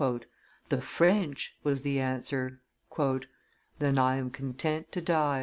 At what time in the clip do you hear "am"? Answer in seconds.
4.15-4.31